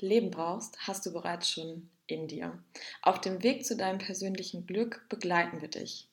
Leben 0.00 0.30
brauchst, 0.30 0.76
hast 0.86 1.06
du 1.06 1.12
bereits 1.12 1.48
schon 1.48 1.88
in 2.06 2.28
dir. 2.28 2.58
Auf 3.02 3.20
dem 3.20 3.42
Weg 3.42 3.64
zu 3.64 3.76
deinem 3.76 3.98
persönlichen 3.98 4.66
Glück 4.66 5.06
begleiten 5.08 5.60
wir 5.60 5.68
dich. 5.68 6.08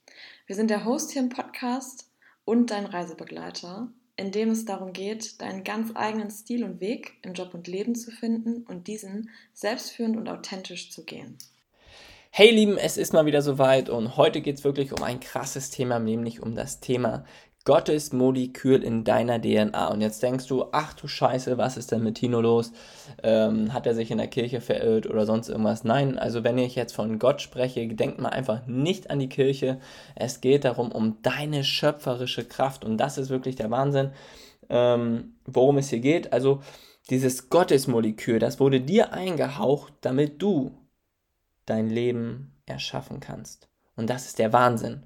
Wir 0.46 0.55
sind 0.55 0.70
der 0.70 0.86
Host 0.86 1.12
hier 1.12 1.22
im 1.22 1.30
Podcast 1.30 2.10
und 2.46 2.72
dein 2.72 2.86
Reisebegleiter, 2.86 3.91
in 4.16 4.32
dem 4.32 4.50
es 4.50 4.66
darum 4.66 4.94
geht, 4.94 5.41
deinen 5.41 5.64
ganz 5.64 5.91
eigenen 5.96 6.30
Stil 6.30 6.64
und 6.64 6.80
Weg 6.80 7.18
im 7.24 7.34
Job 7.34 7.54
und 7.54 7.68
Leben 7.68 7.96
zu 7.96 8.12
finden 8.12 8.64
und 8.64 8.88
diesen 8.88 9.30
selbstführend 9.54 10.16
und 10.18 10.30
authentisch 10.30 10.91
zu 10.91 11.04
gehen. 11.04 11.38
Hey 12.34 12.50
Lieben, 12.50 12.77
es 12.77 12.96
ist 12.96 13.12
mal 13.12 13.26
wieder 13.26 13.41
soweit 13.41 13.90
und 13.90 14.16
heute 14.16 14.41
geht 14.41 14.58
es 14.58 14.63
wirklich 14.63 14.94
um 14.94 15.04
ein 15.04 15.20
krasses 15.20 15.70
Thema, 15.70 16.00
nämlich 16.00 16.41
um 16.41 16.55
das 16.55 16.80
Thema 16.80 17.26
Gottes 17.64 18.12
Molekül 18.12 18.82
in 18.84 19.04
deiner 19.04 19.40
DNA. 19.40 19.88
Und 19.88 20.02
jetzt 20.02 20.24
denkst 20.24 20.48
du, 20.48 20.66
ach 20.72 20.94
du 20.94 21.08
Scheiße, 21.08 21.58
was 21.58 21.78
ist 21.78 21.92
denn 21.92 22.04
mit 22.04 22.16
Tino 22.16 22.42
los? 22.42 22.72
Ähm, 23.22 23.74
hat 23.74 23.86
er 23.86 23.94
sich 23.94 24.10
in 24.10 24.18
der 24.18 24.28
Kirche 24.28 24.62
verirrt 24.62 25.08
oder 25.08 25.26
sonst 25.26 25.50
irgendwas? 25.50 25.84
Nein, 25.84 26.18
also 26.18 26.44
wenn 26.44 26.58
ich 26.58 26.76
jetzt 26.76 26.94
von 26.94 27.20
Gott 27.20 27.42
spreche, 27.42 27.88
denkt 27.88 28.20
mal 28.20 28.30
einfach 28.30 28.66
nicht 28.66 29.12
an 29.12 29.20
die 29.20 29.30
Kirche. 29.30 29.80
Es 30.16 30.41
geht 30.41 30.66
darum, 30.66 30.91
um 30.91 31.22
deine 31.22 31.63
schöpferische 31.63 32.46
Kraft. 32.46 32.84
Und 32.84 32.98
das 32.98 33.18
ist 33.18 33.30
wirklich 33.30 33.55
der 33.55 33.70
Wahnsinn, 33.70 34.12
ähm, 34.70 35.35
worum 35.46 35.78
es 35.78 35.90
hier 35.90 36.00
geht. 36.00 36.34
Also 36.34 36.62
dieses 37.10 37.50
Gottesmolekül, 37.50 38.40
das 38.40 38.60
wurde 38.60 38.82
dir 38.82 39.13
eingehaucht, 39.13 39.94
damit 40.02 40.41
du 40.41 40.72
dein 41.66 41.90
Leben 41.90 42.55
erschaffen 42.66 43.20
kannst. 43.20 43.70
Und 43.96 44.10
das 44.10 44.26
ist 44.26 44.40
der 44.40 44.52
Wahnsinn. 44.52 45.04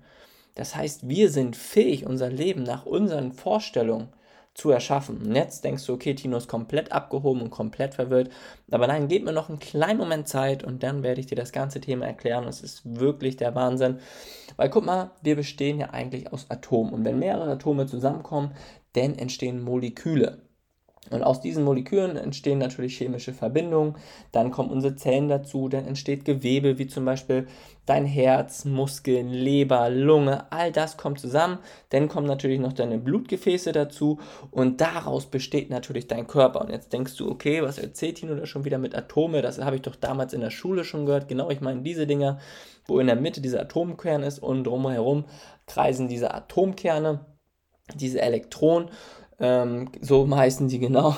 Das 0.55 0.75
heißt, 0.75 1.07
wir 1.07 1.29
sind 1.29 1.55
fähig, 1.55 2.05
unser 2.05 2.29
Leben 2.29 2.63
nach 2.63 2.85
unseren 2.85 3.33
Vorstellungen 3.33 4.09
zu 4.55 4.71
erschaffen. 4.71 5.17
Und 5.17 5.35
jetzt 5.35 5.65
denkst 5.65 5.85
du, 5.85 5.93
okay, 5.93 6.15
Tino 6.15 6.37
ist 6.37 6.47
komplett 6.47 6.93
abgehoben 6.93 7.41
und 7.41 7.49
komplett 7.49 7.93
verwirrt. 7.93 8.29
Aber 8.71 8.87
nein, 8.87 9.09
gib 9.09 9.25
mir 9.25 9.33
noch 9.33 9.49
einen 9.49 9.59
kleinen 9.59 9.99
Moment 9.99 10.29
Zeit 10.29 10.63
und 10.63 10.81
dann 10.81 11.03
werde 11.03 11.19
ich 11.19 11.27
dir 11.27 11.35
das 11.35 11.51
ganze 11.51 11.81
Thema 11.81 12.05
erklären. 12.05 12.47
Es 12.47 12.61
ist 12.61 12.99
wirklich 12.99 13.35
der 13.35 13.53
Wahnsinn. 13.53 13.99
Weil 14.55 14.69
guck 14.69 14.85
mal, 14.85 15.11
wir 15.21 15.35
bestehen 15.35 15.77
ja 15.77 15.89
eigentlich 15.89 16.31
aus 16.31 16.49
Atomen. 16.49 16.93
Und 16.93 17.03
wenn 17.03 17.19
mehrere 17.19 17.51
Atome 17.51 17.85
zusammenkommen, 17.85 18.51
dann 18.93 19.15
entstehen 19.15 19.61
Moleküle. 19.61 20.44
Und 21.11 21.23
aus 21.23 21.41
diesen 21.41 21.63
Molekülen 21.63 22.17
entstehen 22.17 22.57
natürlich 22.57 22.97
chemische 22.97 23.33
Verbindungen, 23.33 23.95
dann 24.31 24.51
kommen 24.51 24.71
unsere 24.71 24.95
Zellen 24.95 25.27
dazu, 25.29 25.69
dann 25.69 25.85
entsteht 25.85 26.25
Gewebe, 26.25 26.77
wie 26.79 26.87
zum 26.87 27.05
Beispiel 27.05 27.47
dein 27.85 28.05
Herz, 28.05 28.65
Muskeln, 28.65 29.29
Leber, 29.29 29.89
Lunge, 29.89 30.51
all 30.51 30.71
das 30.71 30.97
kommt 30.97 31.19
zusammen. 31.19 31.59
Dann 31.89 32.07
kommen 32.07 32.25
natürlich 32.25 32.59
noch 32.59 32.73
deine 32.73 32.97
Blutgefäße 32.97 33.71
dazu 33.71 34.19
und 34.51 34.81
daraus 34.81 35.27
besteht 35.27 35.69
natürlich 35.69 36.07
dein 36.07 36.27
Körper. 36.27 36.61
Und 36.61 36.71
jetzt 36.71 36.93
denkst 36.93 37.15
du, 37.17 37.29
okay, 37.29 37.61
was 37.61 37.77
erzählt 37.77 38.17
Tino 38.17 38.35
da 38.35 38.45
schon 38.45 38.65
wieder 38.65 38.79
mit 38.79 38.95
Atome? 38.95 39.41
Das 39.41 39.59
habe 39.59 39.75
ich 39.75 39.83
doch 39.83 39.95
damals 39.95 40.33
in 40.33 40.41
der 40.41 40.49
Schule 40.49 40.83
schon 40.83 41.05
gehört. 41.05 41.27
Genau, 41.27 41.49
ich 41.49 41.61
meine 41.61 41.81
diese 41.81 42.07
Dinger, 42.07 42.39
wo 42.87 42.99
in 42.99 43.07
der 43.07 43.15
Mitte 43.15 43.41
dieser 43.41 43.61
Atomkern 43.61 44.23
ist 44.23 44.39
und 44.39 44.63
drumherum 44.63 45.25
kreisen 45.67 46.07
diese 46.07 46.33
Atomkerne, 46.33 47.25
diese 47.93 48.21
Elektronen. 48.21 48.89
Ähm, 49.39 49.89
so 50.01 50.29
heißen 50.33 50.67
die 50.67 50.79
genau. 50.79 51.15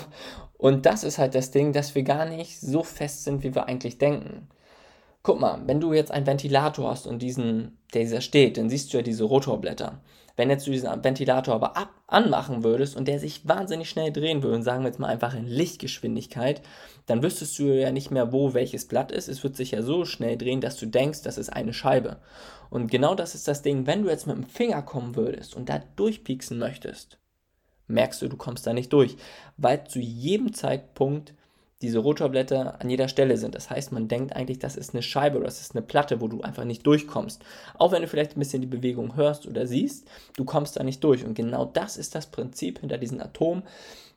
Und 0.58 0.86
das 0.86 1.04
ist 1.04 1.18
halt 1.20 1.36
das 1.36 1.52
Ding, 1.52 1.72
dass 1.72 1.96
wir 1.96 2.04
gar 2.04 2.26
nicht 2.26 2.60
so 2.60 2.84
fest 2.84 3.24
sind, 3.24 3.44
wie 3.44 3.54
wir 3.54 3.68
eigentlich 3.68 3.98
denken. 3.98 4.48
Guck 5.24 5.40
mal, 5.40 5.62
wenn 5.66 5.80
du 5.80 5.94
jetzt 5.94 6.12
einen 6.12 6.26
Ventilator 6.26 6.90
hast 6.90 7.06
und 7.06 7.22
diesen, 7.22 7.78
dieser 7.94 8.22
steht, 8.22 8.58
dann 8.58 8.70
siehst 8.70 8.94
du 8.94 8.98
ja 8.98 9.04
diese 9.04 9.26
Rotorblätter. 9.26 10.02
Wenn 10.38 10.52
jetzt 10.52 10.68
du 10.68 10.72
diesen 10.72 11.04
Ventilator 11.04 11.56
aber 11.56 11.76
ab, 11.76 11.90
anmachen 12.06 12.64
würdest 12.64 12.96
und 12.96 13.08
der 13.08 13.20
sich 13.20 13.48
wahnsinnig 13.48 13.90
schnell 13.90 14.12
drehen 14.12 14.44
würde, 14.44 14.56
und 14.56 14.64
sagen 14.64 14.84
wir 14.84 14.88
jetzt 14.88 15.00
mal 15.00 15.08
einfach 15.08 15.34
in 15.34 15.48
Lichtgeschwindigkeit, 15.48 16.62
dann 17.08 17.24
wüsstest 17.24 17.58
du 17.58 17.64
ja 17.64 17.92
nicht 17.92 18.12
mehr, 18.12 18.32
wo 18.32 18.54
welches 18.54 18.88
Blatt 18.88 19.12
ist. 19.12 19.28
Es 19.28 19.44
wird 19.44 19.56
sich 19.56 19.72
ja 19.72 19.82
so 19.82 20.06
schnell 20.06 20.38
drehen, 20.38 20.62
dass 20.62 20.78
du 20.78 20.86
denkst, 20.86 21.24
das 21.24 21.40
ist 21.40 21.50
eine 21.50 21.74
Scheibe. 21.74 22.18
Und 22.70 22.92
genau 22.92 23.16
das 23.16 23.34
ist 23.34 23.48
das 23.48 23.64
Ding, 23.64 23.88
wenn 23.88 24.04
du 24.04 24.10
jetzt 24.10 24.28
mit 24.28 24.36
dem 24.36 24.44
Finger 24.44 24.84
kommen 24.84 25.16
würdest 25.16 25.56
und 25.56 25.70
da 25.70 25.82
durchpieksen 25.96 26.60
möchtest, 26.60 27.18
merkst 27.88 28.22
du, 28.22 28.28
du 28.28 28.38
kommst 28.38 28.68
da 28.68 28.74
nicht 28.74 28.92
durch, 28.94 29.18
weil 29.58 29.84
zu 29.86 30.00
jedem 30.00 30.54
Zeitpunkt 30.54 31.34
diese 31.82 32.00
Rotorblätter 32.00 32.82
an 32.82 32.90
jeder 32.90 33.08
Stelle 33.08 33.38
sind. 33.38 33.54
Das 33.54 33.70
heißt, 33.70 33.92
man 33.92 34.08
denkt 34.08 34.36
eigentlich, 34.36 34.60
das 34.60 34.76
ist 34.76 34.94
eine 34.94 35.04
Scheibe 35.04 35.38
oder 35.38 35.46
das 35.46 35.62
ist 35.62 35.76
eine 35.76 35.86
Platte, 35.86 36.22
wo 36.22 36.28
du 36.28 36.42
einfach 36.42 36.64
nicht 36.64 36.86
durchkommst. 36.88 37.44
Auch 37.78 37.92
wenn 37.92 38.02
du 38.02 38.08
vielleicht 38.08 38.36
ein 38.36 38.40
bisschen 38.40 38.62
die 38.62 38.68
Bewegung 38.68 39.16
hörst 39.16 39.48
oder 39.48 39.68
siehst, 39.68 40.08
du 40.36 40.44
kommst 40.44 40.76
da 40.76 40.84
nicht 40.84 41.04
durch. 41.04 41.24
Und 41.24 41.36
genau 41.36 41.66
das 41.66 41.98
ist 41.98 42.16
das 42.16 42.26
Prinzip 42.28 42.80
hinter 42.80 42.98
diesen 42.98 43.22
Atomen, 43.22 43.64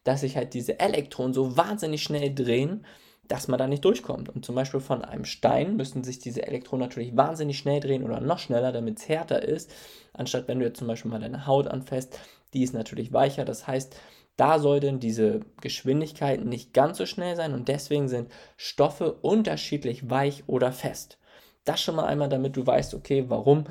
dass 0.05 0.21
sich 0.21 0.37
halt 0.37 0.55
diese 0.55 0.81
Elektronen 0.81 1.35
so 1.35 1.57
wahnsinnig 1.57 2.03
schnell 2.03 2.35
drehen, 2.35 2.87
dass 3.29 3.47
man 3.47 3.59
da 3.59 3.67
nicht 3.67 3.85
durchkommt. 3.85 4.31
Und 4.31 4.45
zum 4.45 4.55
Beispiel 4.55 4.81
von 4.81 5.05
einem 5.05 5.27
Stein 5.27 5.77
müssen 5.77 6.03
sich 6.03 6.19
diese 6.19 6.47
Elektronen 6.47 6.81
natürlich 6.81 7.17
wahnsinnig 7.17 7.59
schnell 7.59 7.81
drehen 7.81 8.03
oder 8.03 8.21
noch 8.21 8.39
schneller, 8.39 8.73
damit 8.73 8.99
es 8.99 9.09
härter 9.09 9.43
ist, 9.43 9.71
anstatt 10.15 10.49
wenn 10.49 10.59
du 10.59 10.65
jetzt 10.65 10.79
zum 10.79 10.89
Beispiel 10.89 11.11
mal 11.11 11.21
deine 11.21 11.47
Haut 11.47 11.69
anfasst, 11.69 12.19
die 12.55 12.63
ist 12.63 12.75
natürlich 12.75 13.13
weicher. 13.13 13.45
Das 13.45 13.67
heißt, 13.67 13.97
da 14.37 14.59
sollten 14.59 15.01
diese 15.01 15.41
Geschwindigkeiten 15.61 16.49
nicht 16.49 16.73
ganz 16.73 16.99
so 16.99 17.07
schnell 17.07 17.37
sein 17.37 17.53
und 17.53 17.69
deswegen 17.69 18.09
sind 18.09 18.31
Stoffe 18.57 19.13
unterschiedlich 19.13 20.09
weich 20.09 20.45
oder 20.47 20.73
fest. 20.73 21.19
Das 21.65 21.81
schon 21.81 21.97
mal 21.97 22.07
einmal, 22.07 22.29
damit 22.29 22.57
du 22.57 22.67
weißt, 22.67 22.95
okay, 22.95 23.27
warum 23.29 23.65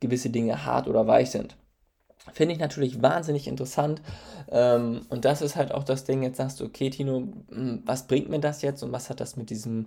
gewisse 0.00 0.30
Dinge 0.30 0.64
hart 0.64 0.86
oder 0.86 1.06
weich 1.06 1.30
sind. 1.30 1.56
Finde 2.32 2.54
ich 2.54 2.60
natürlich 2.60 3.02
wahnsinnig 3.02 3.46
interessant. 3.46 4.02
Ähm, 4.50 5.02
und 5.08 5.24
das 5.24 5.42
ist 5.42 5.56
halt 5.56 5.72
auch 5.72 5.84
das 5.84 6.04
Ding, 6.04 6.22
jetzt 6.22 6.36
sagst 6.36 6.60
du, 6.60 6.64
okay, 6.64 6.90
Tino, 6.90 7.28
hm, 7.48 7.82
was 7.84 8.06
bringt 8.06 8.28
mir 8.28 8.40
das 8.40 8.62
jetzt 8.62 8.82
und 8.82 8.92
was 8.92 9.10
hat 9.10 9.20
das 9.20 9.36
mit 9.36 9.50
diesem 9.50 9.86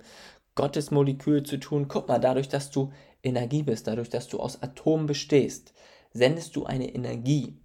Gottesmolekül 0.56 1.44
zu 1.44 1.58
tun? 1.58 1.88
Guck 1.88 2.08
mal, 2.08 2.20
dadurch, 2.20 2.50
dass 2.50 2.72
du 2.72 2.92
Energie 3.24 3.64
bist, 3.64 3.88
dadurch, 3.88 4.10
dass 4.10 4.28
du 4.28 4.40
aus 4.40 4.62
Atomen 4.62 5.06
bestehst, 5.06 5.74
sendest 6.12 6.56
du 6.56 6.66
eine 6.66 6.94
Energie 6.94 7.58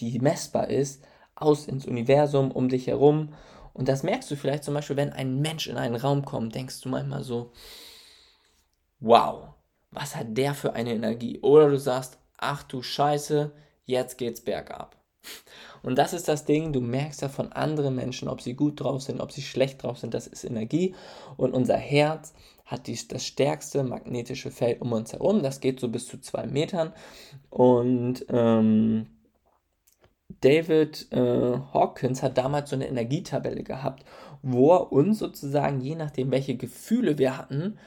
die 0.00 0.18
messbar 0.18 0.68
ist, 0.68 1.04
aus 1.34 1.66
ins 1.66 1.86
Universum 1.86 2.50
um 2.50 2.68
dich 2.68 2.86
herum. 2.86 3.30
Und 3.72 3.88
das 3.88 4.02
merkst 4.02 4.30
du 4.30 4.36
vielleicht 4.36 4.64
zum 4.64 4.74
Beispiel, 4.74 4.96
wenn 4.96 5.12
ein 5.12 5.40
Mensch 5.40 5.66
in 5.66 5.76
einen 5.76 5.96
Raum 5.96 6.24
kommt, 6.24 6.54
denkst 6.54 6.80
du 6.80 6.88
manchmal 6.88 7.24
so, 7.24 7.52
wow, 9.00 9.48
was 9.90 10.16
hat 10.16 10.36
der 10.36 10.54
für 10.54 10.74
eine 10.74 10.94
Energie? 10.94 11.40
Oder 11.40 11.70
du 11.70 11.78
sagst, 11.78 12.18
ach 12.38 12.62
du 12.62 12.82
Scheiße, 12.82 13.52
jetzt 13.84 14.18
geht's 14.18 14.40
bergab. 14.40 14.96
Und 15.82 15.96
das 15.96 16.12
ist 16.12 16.28
das 16.28 16.44
Ding, 16.44 16.72
du 16.72 16.80
merkst 16.80 17.22
ja 17.22 17.28
von 17.28 17.52
anderen 17.52 17.94
Menschen, 17.94 18.28
ob 18.28 18.40
sie 18.40 18.54
gut 18.54 18.80
drauf 18.80 19.02
sind, 19.02 19.20
ob 19.20 19.32
sie 19.32 19.42
schlecht 19.42 19.82
drauf 19.82 19.98
sind, 19.98 20.14
das 20.14 20.26
ist 20.26 20.44
Energie. 20.44 20.94
Und 21.36 21.52
unser 21.52 21.76
Herz 21.76 22.32
hat 22.64 22.86
die, 22.86 22.98
das 23.08 23.26
stärkste 23.26 23.84
magnetische 23.84 24.50
Feld 24.50 24.80
um 24.80 24.92
uns 24.92 25.12
herum, 25.12 25.42
das 25.42 25.60
geht 25.60 25.80
so 25.80 25.88
bis 25.88 26.06
zu 26.06 26.20
zwei 26.20 26.46
Metern. 26.46 26.92
Und 27.50 28.24
ähm, 28.30 29.06
David 30.44 31.10
äh, 31.10 31.58
Hawkins 31.72 32.22
hat 32.22 32.36
damals 32.36 32.68
so 32.68 32.76
eine 32.76 32.86
Energietabelle 32.86 33.62
gehabt, 33.62 34.04
wo 34.42 34.74
er 34.74 34.92
uns 34.92 35.18
sozusagen, 35.18 35.80
je 35.80 35.94
nachdem, 35.94 36.30
welche 36.30 36.56
Gefühle 36.56 37.16
wir 37.16 37.38
hatten, 37.38 37.78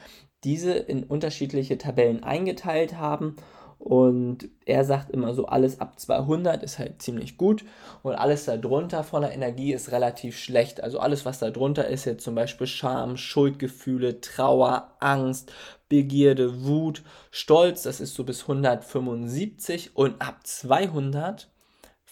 diese 0.42 0.72
in 0.72 1.04
unterschiedliche 1.04 1.78
Tabellen 1.78 2.24
eingeteilt 2.24 2.96
haben. 2.96 3.36
Und 3.78 4.48
er 4.66 4.84
sagt 4.84 5.10
immer 5.12 5.34
so, 5.34 5.46
alles 5.46 5.80
ab 5.80 6.00
200 6.00 6.64
ist 6.64 6.80
halt 6.80 7.00
ziemlich 7.00 7.36
gut 7.36 7.64
und 8.02 8.16
alles 8.16 8.44
darunter 8.44 9.04
von 9.04 9.22
der 9.22 9.32
Energie 9.32 9.72
ist 9.72 9.92
relativ 9.92 10.36
schlecht. 10.36 10.82
Also 10.82 10.98
alles, 10.98 11.24
was 11.24 11.38
darunter 11.38 11.86
ist, 11.86 12.04
jetzt 12.04 12.24
zum 12.24 12.34
Beispiel 12.34 12.66
Scham, 12.66 13.16
Schuldgefühle, 13.16 14.20
Trauer, 14.20 14.96
Angst, 14.98 15.52
Begierde, 15.88 16.64
Wut, 16.64 17.04
Stolz, 17.30 17.84
das 17.84 18.00
ist 18.00 18.14
so 18.14 18.24
bis 18.24 18.42
175 18.42 19.96
und 19.96 20.20
ab 20.20 20.40
200 20.42 21.48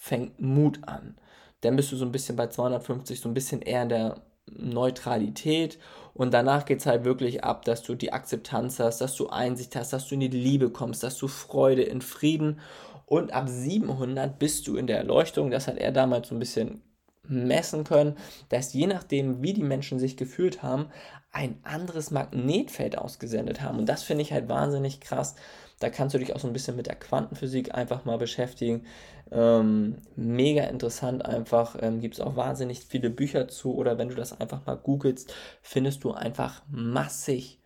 fängt 0.06 0.40
Mut 0.40 0.80
an. 0.86 1.16
Dann 1.62 1.76
bist 1.76 1.90
du 1.90 1.96
so 1.96 2.04
ein 2.04 2.12
bisschen 2.12 2.36
bei 2.36 2.46
250, 2.46 3.20
so 3.20 3.28
ein 3.28 3.34
bisschen 3.34 3.60
eher 3.62 3.82
in 3.82 3.88
der 3.88 4.20
Neutralität 4.46 5.78
und 6.14 6.32
danach 6.32 6.64
geht 6.64 6.78
es 6.78 6.86
halt 6.86 7.04
wirklich 7.04 7.42
ab, 7.42 7.64
dass 7.64 7.82
du 7.82 7.96
die 7.96 8.12
Akzeptanz 8.12 8.78
hast, 8.78 9.00
dass 9.00 9.16
du 9.16 9.28
Einsicht 9.28 9.74
hast, 9.74 9.92
dass 9.92 10.06
du 10.06 10.14
in 10.14 10.20
die 10.20 10.28
Liebe 10.28 10.70
kommst, 10.70 11.02
dass 11.02 11.18
du 11.18 11.26
Freude 11.26 11.82
in 11.82 12.00
Frieden 12.00 12.60
und 13.06 13.32
ab 13.32 13.48
700 13.48 14.38
bist 14.38 14.68
du 14.68 14.76
in 14.76 14.86
der 14.86 14.98
Erleuchtung. 14.98 15.50
Das 15.50 15.66
hat 15.66 15.78
er 15.78 15.90
damals 15.90 16.28
so 16.28 16.36
ein 16.36 16.38
bisschen 16.38 16.82
messen 17.24 17.82
können, 17.82 18.16
dass 18.48 18.72
je 18.72 18.86
nachdem, 18.86 19.42
wie 19.42 19.52
die 19.52 19.64
Menschen 19.64 19.98
sich 19.98 20.16
gefühlt 20.16 20.62
haben, 20.62 20.86
ein 21.32 21.58
anderes 21.64 22.12
Magnetfeld 22.12 22.96
ausgesendet 22.96 23.60
haben. 23.60 23.78
Und 23.78 23.88
das 23.88 24.04
finde 24.04 24.22
ich 24.22 24.32
halt 24.32 24.48
wahnsinnig 24.48 25.00
krass. 25.00 25.34
Da 25.78 25.90
kannst 25.90 26.14
du 26.14 26.18
dich 26.18 26.34
auch 26.34 26.40
so 26.40 26.46
ein 26.46 26.52
bisschen 26.52 26.76
mit 26.76 26.86
der 26.86 26.96
Quantenphysik 26.96 27.74
einfach 27.74 28.04
mal 28.04 28.16
beschäftigen. 28.18 28.86
Ähm, 29.30 29.96
mega 30.16 30.64
interessant 30.64 31.24
einfach. 31.24 31.76
Ähm, 31.80 32.00
Gibt 32.00 32.14
es 32.14 32.20
auch 32.20 32.36
wahnsinnig 32.36 32.80
viele 32.80 33.10
Bücher 33.10 33.48
zu. 33.48 33.74
Oder 33.74 33.98
wenn 33.98 34.08
du 34.08 34.14
das 34.14 34.40
einfach 34.40 34.64
mal 34.66 34.76
googelst, 34.76 35.34
findest 35.62 36.04
du 36.04 36.12
einfach 36.12 36.62
massig 36.68 37.60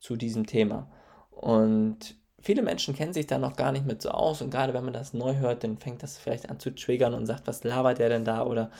zu 0.00 0.16
diesem 0.16 0.46
Thema. 0.46 0.90
Und 1.30 2.16
viele 2.40 2.62
Menschen 2.62 2.94
kennen 2.94 3.12
sich 3.12 3.26
da 3.26 3.38
noch 3.38 3.56
gar 3.56 3.72
nicht 3.72 3.86
mit 3.86 4.02
so 4.02 4.10
aus 4.10 4.42
und 4.42 4.50
gerade 4.50 4.74
wenn 4.74 4.84
man 4.84 4.92
das 4.92 5.14
neu 5.14 5.36
hört, 5.36 5.64
dann 5.64 5.78
fängt 5.78 6.02
das 6.02 6.18
vielleicht 6.18 6.50
an 6.50 6.58
zu 6.58 6.74
triggern 6.74 7.14
und 7.14 7.26
sagt, 7.26 7.46
was 7.46 7.64
labert 7.64 7.98
der 7.98 8.08
denn 8.08 8.24
da 8.24 8.44
oder 8.44 8.70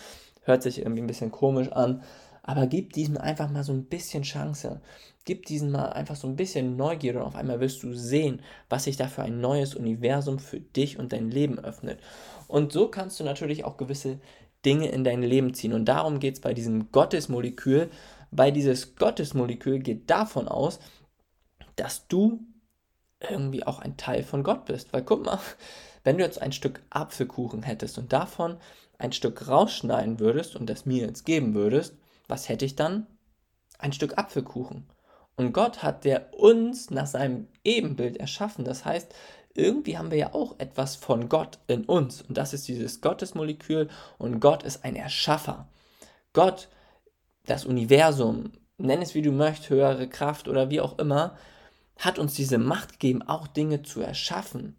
hört 0.42 0.62
sich 0.62 0.78
irgendwie 0.80 1.02
ein 1.02 1.06
bisschen 1.06 1.30
komisch 1.30 1.70
an. 1.70 2.02
Aber 2.42 2.66
gib 2.66 2.92
diesem 2.92 3.16
einfach 3.16 3.50
mal 3.50 3.64
so 3.64 3.72
ein 3.72 3.84
bisschen 3.84 4.24
Chance. 4.24 4.80
Gib 5.24 5.46
diesem 5.46 5.70
mal 5.70 5.90
einfach 5.92 6.16
so 6.16 6.26
ein 6.26 6.34
bisschen 6.34 6.76
Neugierde 6.76 7.20
und 7.20 7.26
auf 7.26 7.36
einmal 7.36 7.60
wirst 7.60 7.82
du 7.84 7.94
sehen, 7.94 8.42
was 8.68 8.84
sich 8.84 8.96
da 8.96 9.06
für 9.06 9.22
ein 9.22 9.40
neues 9.40 9.76
Universum 9.76 10.40
für 10.40 10.58
dich 10.58 10.98
und 10.98 11.12
dein 11.12 11.30
Leben 11.30 11.60
öffnet. 11.60 12.00
Und 12.48 12.72
so 12.72 12.88
kannst 12.88 13.20
du 13.20 13.24
natürlich 13.24 13.64
auch 13.64 13.76
gewisse 13.76 14.18
Dinge 14.64 14.88
in 14.88 15.04
dein 15.04 15.22
Leben 15.22 15.54
ziehen. 15.54 15.72
Und 15.72 15.86
darum 15.86 16.18
geht 16.18 16.34
es 16.34 16.40
bei 16.40 16.54
diesem 16.54 16.90
Gottesmolekül, 16.90 17.90
weil 18.32 18.52
dieses 18.52 18.96
Gottesmolekül 18.96 19.78
geht 19.78 20.10
davon 20.10 20.48
aus, 20.48 20.80
dass 21.76 22.08
du 22.08 22.40
irgendwie 23.20 23.64
auch 23.64 23.78
ein 23.78 23.96
Teil 23.96 24.24
von 24.24 24.42
Gott 24.42 24.64
bist. 24.66 24.92
Weil 24.92 25.02
guck 25.02 25.24
mal, 25.24 25.38
wenn 26.04 26.18
du 26.18 26.24
jetzt 26.24 26.42
ein 26.42 26.52
Stück 26.52 26.82
Apfelkuchen 26.90 27.62
hättest 27.62 27.98
und 27.98 28.12
davon 28.12 28.56
ein 28.98 29.12
Stück 29.12 29.48
rausschneiden 29.48 30.18
würdest 30.18 30.56
und 30.56 30.68
das 30.68 30.86
mir 30.86 31.06
jetzt 31.06 31.24
geben 31.24 31.54
würdest, 31.54 31.94
was 32.28 32.48
hätte 32.48 32.64
ich 32.64 32.76
dann? 32.76 33.06
Ein 33.78 33.92
Stück 33.92 34.18
Apfelkuchen. 34.18 34.86
Und 35.36 35.52
Gott 35.52 35.82
hat 35.82 36.04
der 36.04 36.34
uns 36.34 36.90
nach 36.90 37.06
seinem 37.06 37.48
Ebenbild 37.64 38.18
erschaffen. 38.18 38.64
Das 38.64 38.84
heißt, 38.84 39.14
irgendwie 39.54 39.98
haben 39.98 40.10
wir 40.10 40.18
ja 40.18 40.34
auch 40.34 40.58
etwas 40.58 40.96
von 40.96 41.28
Gott 41.28 41.58
in 41.66 41.84
uns. 41.84 42.22
Und 42.22 42.38
das 42.38 42.52
ist 42.52 42.68
dieses 42.68 43.00
Gottesmolekül. 43.00 43.88
Und 44.18 44.40
Gott 44.40 44.62
ist 44.62 44.84
ein 44.84 44.96
Erschaffer. 44.96 45.68
Gott, 46.32 46.68
das 47.46 47.64
Universum, 47.64 48.52
nenn 48.78 49.02
es 49.02 49.14
wie 49.14 49.22
du 49.22 49.32
möchtest, 49.32 49.70
höhere 49.70 50.08
Kraft 50.08 50.48
oder 50.48 50.70
wie 50.70 50.80
auch 50.80 50.98
immer, 50.98 51.36
hat 51.98 52.18
uns 52.18 52.34
diese 52.34 52.58
Macht 52.58 52.92
gegeben, 52.92 53.22
auch 53.22 53.46
Dinge 53.46 53.82
zu 53.82 54.00
erschaffen. 54.00 54.76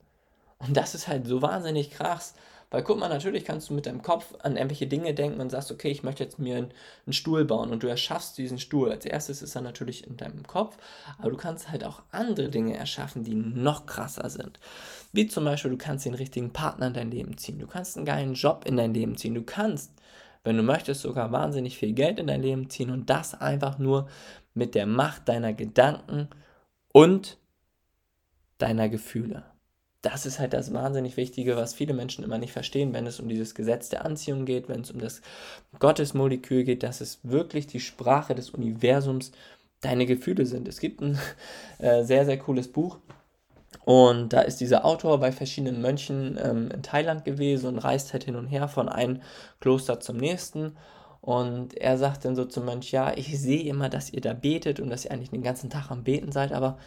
Und 0.59 0.77
das 0.77 0.95
ist 0.95 1.07
halt 1.07 1.27
so 1.27 1.41
wahnsinnig 1.41 1.91
krass. 1.91 2.33
Weil 2.73 2.81
guck 2.81 2.97
mal, 2.97 3.07
natürlich 3.07 3.45
kannst 3.45 3.69
du 3.69 3.75
mit 3.75 3.85
deinem 3.85 4.01
Kopf 4.01 4.33
an 4.39 4.55
irgendwelche 4.55 4.87
Dinge 4.87 5.13
denken 5.13 5.39
und 5.39 5.51
sagst, 5.51 5.71
okay, 5.71 5.91
ich 5.91 6.01
möchte 6.01 6.23
jetzt 6.23 6.39
mir 6.39 6.57
einen, 6.57 6.73
Stuhl 7.13 7.45
bauen 7.45 7.69
und 7.69 7.83
du 7.83 7.87
erschaffst 7.87 8.35
diesen 8.39 8.57
Stuhl. 8.57 8.91
Als 8.91 9.05
erstes 9.05 9.43
ist 9.43 9.53
er 9.53 9.61
natürlich 9.61 10.07
in 10.07 10.17
deinem 10.17 10.41
Kopf, 10.41 10.75
aber 11.19 11.29
du 11.29 11.37
kannst 11.37 11.69
halt 11.69 11.83
auch 11.83 12.01
andere 12.09 12.49
Dinge 12.49 12.75
erschaffen, 12.75 13.23
die 13.23 13.35
noch 13.35 13.85
krasser 13.85 14.27
sind. 14.27 14.59
Wie 15.11 15.27
zum 15.27 15.45
Beispiel, 15.45 15.69
du 15.69 15.77
kannst 15.77 16.07
den 16.07 16.15
richtigen 16.15 16.51
Partner 16.51 16.87
in 16.87 16.93
dein 16.95 17.11
Leben 17.11 17.37
ziehen, 17.37 17.59
du 17.59 17.67
kannst 17.67 17.95
einen 17.95 18.07
geilen 18.07 18.33
Job 18.33 18.63
in 18.65 18.75
dein 18.75 18.95
Leben 18.95 19.17
ziehen, 19.17 19.35
du 19.35 19.43
kannst, 19.43 19.91
wenn 20.43 20.57
du 20.57 20.63
möchtest, 20.63 21.01
sogar 21.01 21.31
wahnsinnig 21.31 21.77
viel 21.77 21.93
Geld 21.93 22.19
in 22.19 22.25
dein 22.25 22.41
Leben 22.41 22.71
ziehen 22.71 22.89
und 22.89 23.07
das 23.07 23.39
einfach 23.39 23.77
nur 23.77 24.09
mit 24.55 24.73
der 24.73 24.87
Macht 24.87 25.29
deiner 25.29 25.53
Gedanken 25.53 26.27
und 26.91 27.37
deiner 28.57 28.89
Gefühle. 28.89 29.52
Das 30.03 30.27
ist 30.27 30.37
halt 30.37 30.53
das 30.53 30.71
wahnsinnig 30.71 31.17
Wichtige, 31.17 31.55
was 31.55 31.73
viele 31.73 31.95
Menschen 31.95 32.23
immer 32.23 32.37
nicht 32.37 32.51
verstehen, 32.51 32.93
wenn 32.93 33.07
es 33.07 33.19
um 33.19 33.27
dieses 33.27 33.55
Gesetz 33.55 33.89
der 33.89 34.05
Anziehung 34.05 34.45
geht, 34.45 34.69
wenn 34.69 34.81
es 34.81 34.91
um 34.91 34.99
das 34.99 35.21
Gottesmolekül 35.79 36.63
geht, 36.63 36.83
dass 36.83 37.01
es 37.01 37.19
wirklich 37.23 37.65
die 37.65 37.79
Sprache 37.79 38.35
des 38.35 38.51
Universums 38.51 39.31
deine 39.81 40.05
Gefühle 40.05 40.45
sind. 40.45 40.67
Es 40.67 40.79
gibt 40.79 41.01
ein 41.01 41.17
äh, 41.79 42.03
sehr, 42.03 42.25
sehr 42.25 42.37
cooles 42.37 42.67
Buch, 42.67 42.99
und 43.85 44.31
da 44.33 44.41
ist 44.41 44.61
dieser 44.61 44.85
Autor 44.85 45.19
bei 45.19 45.31
verschiedenen 45.31 45.81
Mönchen 45.81 46.39
ähm, 46.41 46.71
in 46.71 46.83
Thailand 46.83 47.25
gewesen 47.25 47.67
und 47.67 47.79
reist 47.79 48.13
halt 48.13 48.23
hin 48.23 48.35
und 48.35 48.47
her 48.47 48.67
von 48.67 48.87
einem 48.87 49.21
Kloster 49.59 49.99
zum 49.99 50.17
nächsten. 50.17 50.77
Und 51.21 51.75
er 51.77 51.97
sagt 51.97 52.25
dann 52.25 52.35
so 52.35 52.45
zum 52.45 52.65
Mönch, 52.65 52.91
ja, 52.91 53.13
ich 53.15 53.39
sehe 53.39 53.63
immer, 53.63 53.89
dass 53.89 54.11
ihr 54.11 54.21
da 54.21 54.33
betet 54.33 54.79
und 54.79 54.89
dass 54.89 55.05
ihr 55.05 55.11
eigentlich 55.11 55.31
den 55.31 55.43
ganzen 55.43 55.69
Tag 55.69 55.89
am 55.89 56.03
Beten 56.03 56.31
seid, 56.31 56.51
aber 56.51 56.77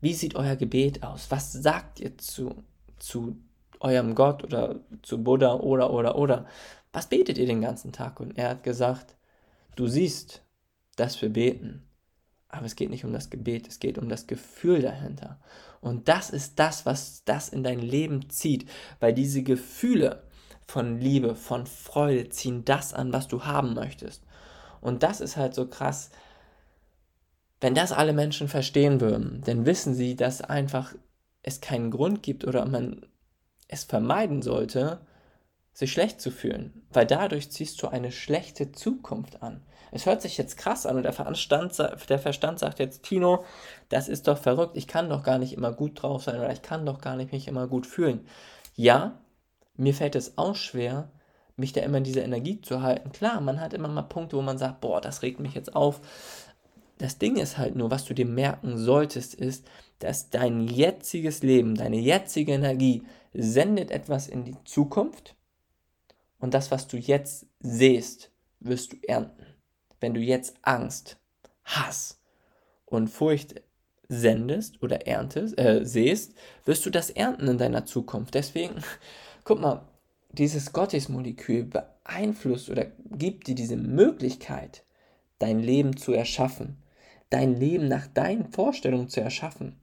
wie 0.00 0.14
sieht 0.14 0.34
euer 0.34 0.56
Gebet 0.56 1.02
aus? 1.02 1.30
Was 1.30 1.52
sagt 1.52 2.00
ihr 2.00 2.16
zu, 2.18 2.62
zu 2.98 3.36
eurem 3.80 4.14
Gott 4.14 4.44
oder 4.44 4.80
zu 5.02 5.22
Buddha 5.22 5.54
oder 5.54 5.92
oder 5.92 6.16
oder? 6.16 6.46
Was 6.92 7.08
betet 7.08 7.38
ihr 7.38 7.46
den 7.46 7.60
ganzen 7.60 7.92
Tag? 7.92 8.20
Und 8.20 8.36
er 8.36 8.50
hat 8.50 8.62
gesagt, 8.62 9.16
du 9.76 9.86
siehst, 9.86 10.42
dass 10.96 11.20
wir 11.22 11.30
beten, 11.30 11.86
aber 12.48 12.66
es 12.66 12.76
geht 12.76 12.90
nicht 12.90 13.04
um 13.04 13.12
das 13.12 13.30
Gebet, 13.30 13.68
es 13.68 13.78
geht 13.78 13.96
um 13.96 14.08
das 14.08 14.26
Gefühl 14.26 14.82
dahinter. 14.82 15.38
Und 15.80 16.08
das 16.08 16.30
ist 16.30 16.58
das, 16.58 16.84
was 16.84 17.24
das 17.24 17.48
in 17.48 17.62
dein 17.62 17.78
Leben 17.78 18.28
zieht, 18.28 18.68
weil 18.98 19.14
diese 19.14 19.42
Gefühle, 19.42 20.24
von 20.66 21.00
Liebe, 21.00 21.34
von 21.34 21.66
Freude, 21.66 22.28
ziehen 22.28 22.64
das 22.64 22.94
an, 22.94 23.12
was 23.12 23.26
du 23.28 23.44
haben 23.44 23.74
möchtest. 23.74 24.22
Und 24.80 25.02
das 25.02 25.20
ist 25.20 25.36
halt 25.36 25.54
so 25.54 25.66
krass. 25.66 26.10
Wenn 27.60 27.74
das 27.74 27.92
alle 27.92 28.12
Menschen 28.12 28.48
verstehen 28.48 29.00
würden, 29.00 29.42
dann 29.44 29.66
wissen 29.66 29.94
sie, 29.94 30.16
dass 30.16 30.40
einfach 30.40 30.94
es 31.42 31.60
keinen 31.60 31.90
Grund 31.90 32.22
gibt 32.22 32.44
oder 32.44 32.64
man 32.66 33.06
es 33.68 33.84
vermeiden 33.84 34.42
sollte, 34.42 35.00
sich 35.72 35.92
schlecht 35.92 36.20
zu 36.20 36.30
fühlen, 36.30 36.82
weil 36.92 37.06
dadurch 37.06 37.50
ziehst 37.50 37.80
du 37.82 37.88
eine 37.88 38.12
schlechte 38.12 38.72
Zukunft 38.72 39.42
an. 39.42 39.62
Es 39.92 40.06
hört 40.06 40.22
sich 40.22 40.38
jetzt 40.38 40.56
krass 40.56 40.86
an 40.86 40.96
und 40.96 41.02
der 41.02 41.12
Verstand, 41.12 41.76
der 41.78 42.18
Verstand 42.18 42.58
sagt 42.58 42.78
jetzt, 42.78 43.02
Tino, 43.02 43.44
das 43.88 44.08
ist 44.08 44.28
doch 44.28 44.38
verrückt, 44.38 44.76
ich 44.76 44.86
kann 44.86 45.08
doch 45.08 45.22
gar 45.22 45.38
nicht 45.38 45.52
immer 45.52 45.72
gut 45.72 46.02
drauf 46.02 46.24
sein 46.24 46.36
oder 46.36 46.52
ich 46.52 46.62
kann 46.62 46.86
doch 46.86 47.00
gar 47.00 47.16
nicht 47.16 47.32
mich 47.32 47.48
immer 47.48 47.66
gut 47.66 47.86
fühlen. 47.86 48.26
Ja, 48.76 49.20
mir 49.76 49.94
fällt 49.94 50.14
es 50.14 50.38
auch 50.38 50.54
schwer, 50.54 51.10
mich 51.56 51.72
da 51.72 51.80
immer 51.80 51.98
in 51.98 52.04
dieser 52.04 52.24
Energie 52.24 52.60
zu 52.60 52.82
halten. 52.82 53.12
Klar, 53.12 53.40
man 53.40 53.60
hat 53.60 53.74
immer 53.74 53.88
mal 53.88 54.02
Punkte, 54.02 54.36
wo 54.36 54.42
man 54.42 54.58
sagt, 54.58 54.80
boah, 54.80 55.00
das 55.00 55.22
regt 55.22 55.40
mich 55.40 55.54
jetzt 55.54 55.74
auf. 55.74 56.00
Das 57.00 57.18
Ding 57.18 57.36
ist 57.36 57.58
halt 57.58 57.76
nur, 57.76 57.90
was 57.90 58.04
du 58.04 58.14
dir 58.14 58.26
merken 58.26 58.76
solltest, 58.76 59.34
ist, 59.34 59.66
dass 59.98 60.30
dein 60.30 60.68
jetziges 60.68 61.42
Leben, 61.42 61.74
deine 61.74 61.98
jetzige 61.98 62.52
Energie 62.52 63.02
sendet 63.32 63.90
etwas 63.90 64.28
in 64.28 64.44
die 64.44 64.56
Zukunft 64.64 65.34
und 66.38 66.54
das, 66.54 66.70
was 66.70 66.88
du 66.88 66.96
jetzt 66.98 67.46
siehst, 67.60 68.30
wirst 68.60 68.92
du 68.92 68.96
ernten. 69.06 69.46
Wenn 70.00 70.14
du 70.14 70.20
jetzt 70.20 70.54
Angst, 70.62 71.18
Hass 71.64 72.20
und 72.86 73.08
Furcht 73.08 73.62
sendest 74.08 74.82
oder 74.82 75.06
erntest, 75.06 75.58
äh, 75.58 75.84
siehst, 75.84 76.34
wirst 76.64 76.84
du 76.84 76.90
das 76.90 77.10
ernten 77.10 77.48
in 77.48 77.58
deiner 77.58 77.86
Zukunft. 77.86 78.34
Deswegen 78.34 78.82
Guck 79.44 79.60
mal, 79.60 79.82
dieses 80.30 80.72
Gottesmolekül 80.72 81.64
beeinflusst 81.64 82.70
oder 82.70 82.86
gibt 83.10 83.48
dir 83.48 83.54
diese 83.54 83.76
Möglichkeit, 83.76 84.84
dein 85.38 85.58
Leben 85.58 85.96
zu 85.96 86.12
erschaffen, 86.12 86.76
dein 87.30 87.54
Leben 87.54 87.88
nach 87.88 88.06
deinen 88.06 88.50
Vorstellungen 88.52 89.08
zu 89.08 89.20
erschaffen. 89.20 89.80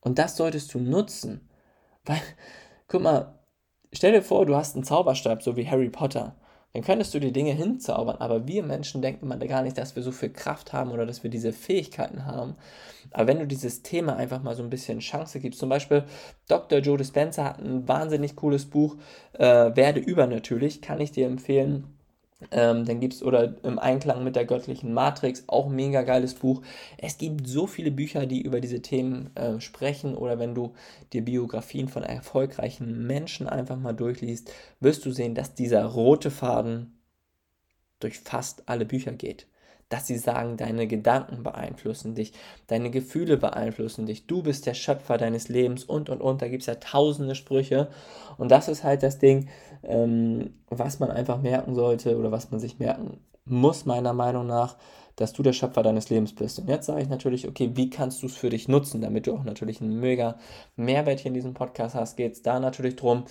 Und 0.00 0.18
das 0.18 0.36
solltest 0.36 0.72
du 0.74 0.78
nutzen, 0.78 1.48
weil, 2.04 2.20
guck 2.88 3.02
mal, 3.02 3.38
stell 3.92 4.12
dir 4.12 4.22
vor, 4.22 4.46
du 4.46 4.56
hast 4.56 4.74
einen 4.74 4.84
Zauberstab, 4.84 5.42
so 5.42 5.56
wie 5.56 5.68
Harry 5.68 5.90
Potter 5.90 6.36
dann 6.72 6.82
könntest 6.82 7.12
du 7.14 7.18
die 7.18 7.32
Dinge 7.32 7.52
hinzaubern. 7.52 8.16
Aber 8.18 8.46
wir 8.46 8.62
Menschen 8.62 9.02
denken 9.02 9.26
mal 9.26 9.38
gar 9.38 9.62
nicht, 9.62 9.76
dass 9.76 9.96
wir 9.96 10.02
so 10.02 10.12
viel 10.12 10.30
Kraft 10.30 10.72
haben 10.72 10.92
oder 10.92 11.04
dass 11.04 11.22
wir 11.22 11.30
diese 11.30 11.52
Fähigkeiten 11.52 12.26
haben. 12.26 12.54
Aber 13.10 13.26
wenn 13.26 13.40
du 13.40 13.46
dieses 13.46 13.82
Thema 13.82 14.16
einfach 14.16 14.42
mal 14.42 14.54
so 14.54 14.62
ein 14.62 14.70
bisschen 14.70 15.00
Chance 15.00 15.40
gibst, 15.40 15.58
zum 15.58 15.68
Beispiel 15.68 16.04
Dr. 16.48 16.78
Joe 16.78 16.96
Dispenza 16.96 17.44
hat 17.44 17.58
ein 17.58 17.88
wahnsinnig 17.88 18.36
cooles 18.36 18.66
Buch, 18.66 18.96
äh, 19.32 19.74
Werde 19.74 20.00
übernatürlich, 20.00 20.80
kann 20.80 21.00
ich 21.00 21.10
dir 21.10 21.26
empfehlen 21.26 21.96
ähm, 22.50 22.84
dann 22.84 23.00
gibt 23.00 23.14
es, 23.14 23.22
oder 23.22 23.54
im 23.62 23.78
Einklang 23.78 24.24
mit 24.24 24.36
der 24.36 24.44
göttlichen 24.44 24.92
Matrix, 24.92 25.44
auch 25.46 25.66
ein 25.66 25.76
mega 25.76 26.02
geiles 26.02 26.34
Buch. 26.34 26.62
Es 26.98 27.18
gibt 27.18 27.46
so 27.46 27.66
viele 27.66 27.90
Bücher, 27.90 28.26
die 28.26 28.42
über 28.42 28.60
diese 28.60 28.82
Themen 28.82 29.34
äh, 29.36 29.60
sprechen. 29.60 30.16
Oder 30.16 30.38
wenn 30.38 30.54
du 30.54 30.74
dir 31.12 31.24
Biografien 31.24 31.88
von 31.88 32.02
erfolgreichen 32.02 33.06
Menschen 33.06 33.46
einfach 33.46 33.76
mal 33.78 33.92
durchliest, 33.92 34.52
wirst 34.80 35.04
du 35.04 35.12
sehen, 35.12 35.34
dass 35.34 35.54
dieser 35.54 35.84
rote 35.84 36.30
Faden 36.30 36.98
durch 37.98 38.18
fast 38.18 38.68
alle 38.68 38.86
Bücher 38.86 39.12
geht 39.12 39.46
dass 39.90 40.06
sie 40.06 40.16
sagen, 40.16 40.56
deine 40.56 40.86
Gedanken 40.86 41.42
beeinflussen 41.42 42.14
dich, 42.14 42.32
deine 42.68 42.90
Gefühle 42.90 43.36
beeinflussen 43.36 44.06
dich, 44.06 44.26
du 44.26 44.42
bist 44.42 44.64
der 44.64 44.74
Schöpfer 44.74 45.18
deines 45.18 45.48
Lebens 45.48 45.84
und 45.84 46.08
und 46.08 46.22
und. 46.22 46.40
Da 46.40 46.48
gibt 46.48 46.62
es 46.62 46.66
ja 46.66 46.76
tausende 46.76 47.34
Sprüche. 47.34 47.88
Und 48.38 48.50
das 48.50 48.68
ist 48.68 48.84
halt 48.84 49.02
das 49.02 49.18
Ding, 49.18 49.48
ähm, 49.82 50.54
was 50.68 51.00
man 51.00 51.10
einfach 51.10 51.42
merken 51.42 51.74
sollte 51.74 52.16
oder 52.16 52.30
was 52.30 52.50
man 52.50 52.60
sich 52.60 52.78
merken 52.78 53.18
muss, 53.44 53.84
meiner 53.84 54.12
Meinung 54.12 54.46
nach, 54.46 54.76
dass 55.16 55.32
du 55.32 55.42
der 55.42 55.52
Schöpfer 55.52 55.82
deines 55.82 56.08
Lebens 56.08 56.34
bist. 56.34 56.60
Und 56.60 56.68
jetzt 56.68 56.86
sage 56.86 57.02
ich 57.02 57.08
natürlich, 57.08 57.48
okay, 57.48 57.72
wie 57.74 57.90
kannst 57.90 58.22
du 58.22 58.26
es 58.26 58.36
für 58.36 58.48
dich 58.48 58.68
nutzen, 58.68 59.00
damit 59.00 59.26
du 59.26 59.34
auch 59.34 59.42
natürlich 59.42 59.80
einen 59.80 59.98
mega 59.98 60.38
Mehrwert 60.76 61.18
hier 61.18 61.30
in 61.30 61.34
diesem 61.34 61.52
Podcast 61.52 61.96
hast, 61.96 62.16
geht 62.16 62.32
es 62.32 62.42
da 62.42 62.60
natürlich 62.60 62.94
darum, 62.94 63.24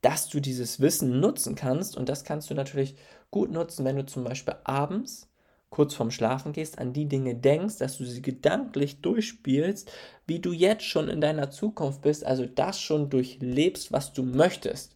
dass 0.00 0.28
du 0.28 0.38
dieses 0.38 0.80
Wissen 0.80 1.18
nutzen 1.18 1.56
kannst. 1.56 1.96
Und 1.96 2.08
das 2.08 2.22
kannst 2.22 2.50
du 2.50 2.54
natürlich 2.54 2.94
gut 3.32 3.50
nutzen, 3.50 3.84
wenn 3.84 3.96
du 3.96 4.06
zum 4.06 4.22
Beispiel 4.22 4.54
abends 4.62 5.28
kurz 5.74 5.94
vorm 5.94 6.12
Schlafen 6.12 6.52
gehst, 6.52 6.78
an 6.78 6.92
die 6.92 7.06
Dinge 7.06 7.34
denkst, 7.34 7.78
dass 7.78 7.98
du 7.98 8.04
sie 8.04 8.22
gedanklich 8.22 9.00
durchspielst, 9.00 9.90
wie 10.24 10.38
du 10.38 10.52
jetzt 10.52 10.84
schon 10.84 11.08
in 11.08 11.20
deiner 11.20 11.50
Zukunft 11.50 12.02
bist, 12.02 12.24
also 12.24 12.46
das 12.46 12.80
schon 12.80 13.10
durchlebst, 13.10 13.90
was 13.90 14.12
du 14.12 14.22
möchtest. 14.22 14.94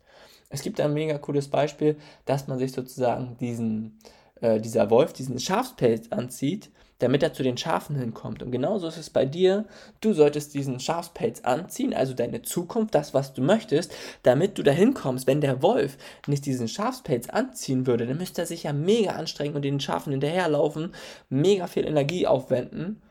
Es 0.50 0.62
gibt 0.62 0.80
ein 0.80 0.94
mega 0.94 1.18
cooles 1.18 1.49
Beispiel, 1.49 1.97
dass 2.26 2.47
man 2.47 2.61
sich 2.61 2.70
sozusagen 2.70 3.37
diesen, 3.40 3.99
äh, 4.40 4.61
dieser 4.61 4.88
Wolf, 4.88 5.12
diesen 5.12 5.40
Schafspelz 5.40 6.12
anzieht 6.12 6.70
damit 6.99 7.23
er 7.23 7.33
zu 7.33 7.43
den 7.43 7.57
Schafen 7.57 7.97
hinkommt. 7.97 8.43
Und 8.43 8.50
genauso 8.50 8.88
ist 8.88 8.97
es 8.97 9.11
bei 9.11 9.25
dir. 9.25 9.67
Du 10.00 10.12
solltest 10.12 10.55
diesen 10.55 10.81
Schafspelz 10.81 11.40
anziehen, 11.40 11.95
also 11.95 12.12
deine 12.12 12.43
Zukunft, 12.43 12.95
das, 12.95 13.14
was 13.14 13.35
du 13.35 13.43
möchtest, 13.43 13.95
damit 14.23 14.59
du 14.59 14.62
dahin 14.62 14.95
kommst. 14.95 15.26
Wenn 15.26 15.40
der 15.40 15.62
Wolf 15.62 15.97
nicht 16.26 16.45
diesen 16.45 16.69
Schafspelz 16.69 17.28
anziehen 17.28 17.87
würde, 17.87 18.07
dann 18.07 18.19
müsste 18.19 18.43
er 18.43 18.47
sich 18.47 18.64
ja 18.64 18.73
mega 18.73 19.12
anstrengen 19.12 19.55
und 19.55 19.62
den 19.62 19.81
Schafen 19.81 20.11
hinterherlaufen, 20.11 20.95
mega 21.28 21.67
viel 21.67 21.87
Energie 21.87 22.26
aufwenden. 22.26 23.02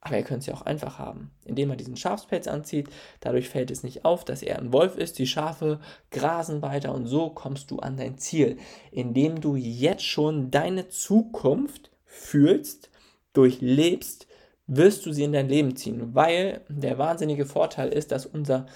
Aber 0.00 0.16
er 0.16 0.22
könnte 0.22 0.40
es 0.40 0.46
ja 0.46 0.54
auch 0.54 0.62
einfach 0.62 0.98
haben, 0.98 1.30
indem 1.46 1.70
er 1.70 1.76
diesen 1.76 1.96
Schafspelz 1.96 2.46
anzieht. 2.46 2.90
Dadurch 3.20 3.48
fällt 3.48 3.70
es 3.70 3.82
nicht 3.82 4.04
auf, 4.04 4.24
dass 4.24 4.42
er 4.42 4.58
ein 4.58 4.70
Wolf 4.70 4.98
ist. 4.98 5.18
Die 5.18 5.26
Schafe 5.26 5.80
grasen 6.10 6.60
weiter 6.60 6.94
und 6.94 7.06
so 7.06 7.30
kommst 7.30 7.70
du 7.70 7.78
an 7.78 7.96
dein 7.96 8.18
Ziel, 8.18 8.58
indem 8.90 9.40
du 9.40 9.56
jetzt 9.56 10.04
schon 10.04 10.50
deine 10.50 10.88
Zukunft 10.88 11.90
fühlst 12.04 12.90
durchlebst, 13.34 14.26
wirst 14.66 15.04
du 15.04 15.12
sie 15.12 15.24
in 15.24 15.32
dein 15.32 15.48
Leben 15.48 15.76
ziehen, 15.76 16.14
weil 16.14 16.62
der 16.68 16.96
wahnsinnige 16.96 17.44
Vorteil 17.44 17.90
ist, 17.90 18.12
dass 18.12 18.24
unser 18.24 18.66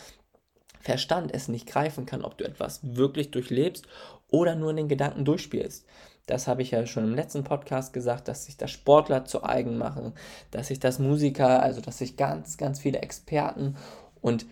Verstand 0.81 1.35
es 1.35 1.49
nicht 1.49 1.67
greifen 1.67 2.07
kann, 2.07 2.23
ob 2.23 2.39
du 2.39 2.45
etwas 2.45 2.81
wirklich 2.83 3.31
durchlebst 3.31 3.87
oder 4.31 4.55
nur 4.55 4.71
in 4.71 4.77
den 4.77 4.89
Gedanken 4.89 5.25
durchspielst. 5.25 5.87
Das 6.27 6.47
habe 6.47 6.61
ich 6.61 6.73
ja 6.73 6.85
schon 6.87 7.05
im 7.05 7.15
letzten 7.15 7.43
Podcast 7.43 7.95
gesagt, 7.95 8.29
dass 8.29 8.45
sich 8.45 8.59
das 8.59 8.71
Sportler 8.71 9.25
zu 9.25 9.43
eigen 9.45 9.79
machen, 9.79 10.13
dass 10.51 10.69
sich 10.69 10.79
das 10.79 10.99
Musiker, 10.99 11.63
also 11.63 11.81
dass 11.81 11.99
sich 11.99 12.19
ganz, 12.19 12.59
ganz 12.59 12.81
viele 12.81 12.99
Experten 12.99 13.77
und 14.21 14.45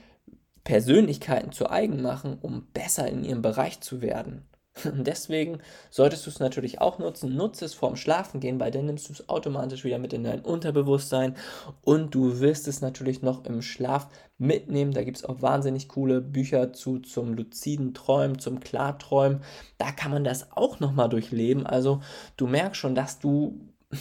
Persönlichkeiten 0.64 1.52
zu 1.52 1.70
eigen 1.70 2.00
machen, 2.00 2.38
um 2.40 2.66
besser 2.72 3.06
in 3.08 3.24
ihrem 3.24 3.42
Bereich 3.42 3.80
zu 3.82 4.00
werden. 4.00 4.46
Und 4.84 5.06
deswegen 5.06 5.60
solltest 5.90 6.26
du 6.26 6.30
es 6.30 6.40
natürlich 6.40 6.80
auch 6.80 6.98
nutzen. 6.98 7.34
Nutze 7.34 7.64
es 7.64 7.74
vorm 7.74 7.96
Schlafengehen, 7.96 8.60
weil 8.60 8.70
dann 8.70 8.86
nimmst 8.86 9.08
du 9.08 9.12
es 9.12 9.28
automatisch 9.28 9.84
wieder 9.84 9.98
mit 9.98 10.12
in 10.12 10.24
dein 10.24 10.40
Unterbewusstsein 10.40 11.36
und 11.82 12.14
du 12.14 12.40
wirst 12.40 12.68
es 12.68 12.80
natürlich 12.80 13.22
noch 13.22 13.44
im 13.44 13.62
Schlaf 13.62 14.08
mitnehmen. 14.38 14.92
Da 14.92 15.04
gibt 15.04 15.16
es 15.18 15.24
auch 15.24 15.40
wahnsinnig 15.40 15.88
coole 15.88 16.20
Bücher 16.20 16.72
zu 16.72 16.98
zum 16.98 17.34
luziden 17.34 17.94
Träumen, 17.94 18.38
zum 18.38 18.60
Klarträumen. 18.60 19.40
Da 19.78 19.92
kann 19.92 20.10
man 20.10 20.24
das 20.24 20.52
auch 20.52 20.80
nochmal 20.80 21.08
durchleben. 21.08 21.66
Also 21.66 22.00
du 22.36 22.46
merkst 22.46 22.80
schon, 22.80 22.94
dass 22.94 23.18
du 23.18 23.58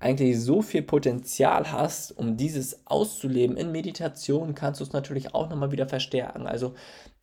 eigentlich 0.00 0.40
so 0.40 0.60
viel 0.60 0.82
Potenzial 0.82 1.72
hast, 1.72 2.12
um 2.12 2.36
dieses 2.36 2.86
auszuleben. 2.86 3.56
In 3.56 3.72
Meditation 3.72 4.54
kannst 4.54 4.80
du 4.80 4.84
es 4.84 4.92
natürlich 4.92 5.34
auch 5.34 5.48
nochmal 5.48 5.72
wieder 5.72 5.88
verstärken. 5.88 6.46
Also 6.46 6.74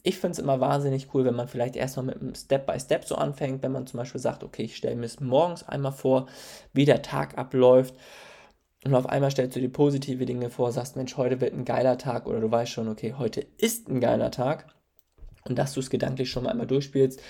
ich 0.04 0.18
finde 0.18 0.34
es 0.34 0.40
immer 0.40 0.60
wahnsinnig 0.60 1.14
cool, 1.14 1.26
wenn 1.26 1.36
man 1.36 1.48
vielleicht 1.48 1.76
erstmal 1.76 2.06
mit 2.06 2.22
einem 2.22 2.36
Step-by-Step 2.36 3.06
so 3.06 3.16
anfängt, 3.16 3.62
wenn 3.64 3.72
man 3.72 3.88
zum 3.88 3.98
Beispiel 3.98 4.22
sagt, 4.22 4.44
okay, 4.44 4.64
ich 4.64 4.76
stelle 4.76 4.96
mir 4.96 5.06
es 5.06 5.20
morgens 5.20 5.68
einmal 5.68 5.92
vor, 5.92 6.28
wie 6.74 6.86
der 6.86 7.02
Tag 7.02 7.38
abläuft. 7.38 7.96
Und 8.86 8.96
auf 8.96 9.10
einmal 9.10 9.32
stellst 9.32 9.56
du 9.56 9.60
dir 9.60 9.70
positive 9.70 10.26
Dinge 10.26 10.50
vor, 10.50 10.72
sagst, 10.72 10.96
Mensch, 10.96 11.18
heute 11.18 11.42
wird 11.42 11.54
ein 11.54 11.66
geiler 11.66 11.98
Tag 11.98 12.28
oder 12.28 12.40
du 12.40 12.50
weißt 12.50 12.72
schon, 12.72 12.88
okay, 12.88 13.16
heute 13.18 13.46
ist 13.58 13.90
ein 13.90 14.00
geiler 14.00 14.32
Tag. 14.32 14.68
Und 15.44 15.58
dass 15.58 15.74
du 15.74 15.80
es 15.80 15.90
gedanklich 15.90 16.30
schon 16.30 16.44
mal 16.44 16.52
einmal 16.52 16.68
durchspielst, 16.68 17.22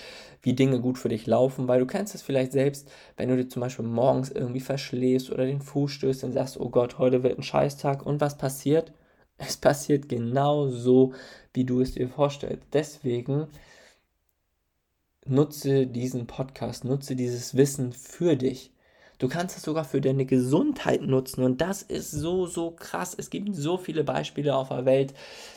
wie 0.42 0.52
Dinge 0.52 0.80
gut 0.80 0.98
für 0.98 1.08
dich 1.08 1.26
laufen, 1.26 1.68
weil 1.68 1.80
du 1.80 1.86
kennst 1.86 2.14
es 2.14 2.22
vielleicht 2.22 2.52
selbst, 2.52 2.90
wenn 3.16 3.28
du 3.28 3.36
dir 3.36 3.48
zum 3.48 3.60
Beispiel 3.60 3.84
morgens 3.84 4.30
irgendwie 4.30 4.60
verschläfst 4.60 5.30
oder 5.30 5.46
den 5.46 5.60
Fuß 5.60 5.90
stößt 5.90 6.24
und 6.24 6.32
sagst, 6.32 6.60
oh 6.60 6.68
Gott, 6.68 6.98
heute 6.98 7.22
wird 7.22 7.38
ein 7.38 7.42
Scheißtag 7.42 8.04
und 8.04 8.20
was 8.20 8.36
passiert? 8.36 8.92
Es 9.38 9.56
passiert 9.56 10.08
genau 10.08 10.68
so, 10.68 11.14
wie 11.54 11.64
du 11.64 11.80
es 11.80 11.92
dir 11.92 12.08
vorstellst. 12.08 12.66
Deswegen 12.72 13.46
nutze 15.24 15.86
diesen 15.86 16.26
Podcast, 16.26 16.84
nutze 16.84 17.14
dieses 17.14 17.56
Wissen 17.56 17.92
für 17.92 18.36
dich. 18.36 18.72
Du 19.18 19.28
kannst 19.28 19.56
es 19.56 19.64
sogar 19.64 19.84
für 19.84 20.00
deine 20.00 20.26
Gesundheit 20.26 21.02
nutzen 21.02 21.42
und 21.42 21.60
das 21.60 21.82
ist 21.82 22.12
so, 22.12 22.46
so 22.46 22.70
krass. 22.70 23.16
Es 23.18 23.30
gibt 23.30 23.54
so 23.54 23.76
viele 23.76 24.04
Beispiele 24.04 24.54
auf 24.54 24.68
der 24.68 24.84
Welt, 24.84 25.12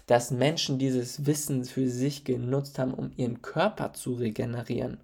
dass 0.07 0.31
Menschen 0.31 0.79
dieses 0.79 1.27
Wissen 1.27 1.63
für 1.65 1.88
sich 1.88 2.23
genutzt 2.23 2.79
haben, 2.79 2.93
um 2.93 3.11
ihren 3.17 3.43
Körper 3.43 3.93
zu 3.93 4.13
regenerieren. 4.13 4.97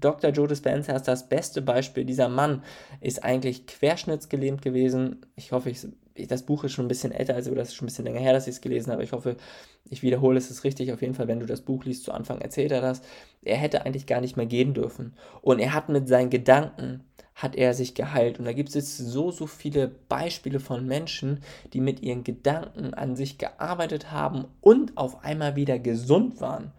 Dr. 0.00 0.30
Joe 0.30 0.46
Dispenza 0.46 0.92
ist 0.92 1.08
das 1.08 1.28
beste 1.28 1.62
Beispiel. 1.62 2.04
Dieser 2.04 2.28
Mann 2.28 2.62
ist 3.00 3.24
eigentlich 3.24 3.66
querschnittsgelähmt 3.66 4.62
gewesen. 4.62 5.26
Ich 5.34 5.52
hoffe, 5.52 5.70
ich 5.70 5.86
das 6.26 6.42
Buch 6.42 6.64
ist 6.64 6.72
schon 6.72 6.86
ein 6.86 6.88
bisschen 6.88 7.12
älter, 7.12 7.34
also 7.34 7.54
das 7.54 7.68
ist 7.68 7.74
schon 7.74 7.86
ein 7.86 7.90
bisschen 7.90 8.04
länger 8.04 8.20
her, 8.20 8.32
dass 8.32 8.46
ich 8.46 8.56
es 8.56 8.60
gelesen 8.60 8.92
habe. 8.92 9.04
Ich 9.04 9.12
hoffe, 9.12 9.36
ich 9.88 10.02
wiederhole 10.02 10.38
es 10.38 10.50
ist 10.50 10.64
richtig. 10.64 10.92
Auf 10.92 11.00
jeden 11.00 11.14
Fall, 11.14 11.28
wenn 11.28 11.40
du 11.40 11.46
das 11.46 11.60
Buch 11.60 11.84
liest, 11.84 12.04
zu 12.04 12.12
Anfang 12.12 12.40
erzählt 12.40 12.72
er 12.72 12.80
das. 12.80 13.02
Er 13.42 13.56
hätte 13.56 13.84
eigentlich 13.84 14.06
gar 14.06 14.20
nicht 14.20 14.36
mehr 14.36 14.46
gehen 14.46 14.74
dürfen. 14.74 15.14
Und 15.42 15.58
er 15.58 15.74
hat 15.74 15.88
mit 15.88 16.08
seinen 16.08 16.30
Gedanken, 16.30 17.04
hat 17.34 17.54
er 17.54 17.72
sich 17.72 17.94
geheilt. 17.94 18.38
Und 18.38 18.46
da 18.46 18.52
gibt 18.52 18.70
es 18.70 18.74
jetzt 18.74 18.98
so, 18.98 19.30
so 19.30 19.46
viele 19.46 19.88
Beispiele 19.88 20.58
von 20.58 20.86
Menschen, 20.86 21.40
die 21.72 21.80
mit 21.80 22.02
ihren 22.02 22.24
Gedanken 22.24 22.94
an 22.94 23.14
sich 23.14 23.38
gearbeitet 23.38 24.10
haben 24.10 24.46
und 24.60 24.96
auf 24.96 25.24
einmal 25.24 25.54
wieder 25.54 25.78
gesund 25.78 26.40
waren. 26.40 26.72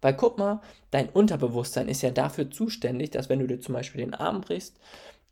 Weil 0.00 0.14
guck 0.14 0.38
mal, 0.38 0.62
dein 0.90 1.08
Unterbewusstsein 1.08 1.88
ist 1.88 2.02
ja 2.02 2.10
dafür 2.10 2.50
zuständig, 2.50 3.10
dass 3.10 3.28
wenn 3.28 3.40
du 3.40 3.46
dir 3.46 3.60
zum 3.60 3.74
Beispiel 3.74 4.00
den 4.00 4.14
Arm 4.14 4.40
brichst, 4.40 4.76